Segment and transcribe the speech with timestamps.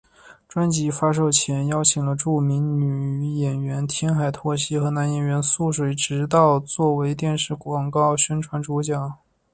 [0.47, 9.19] 专辑发售前邀请了著名女演员天海佑希和男演员速水直道作为电视广告宣传主角。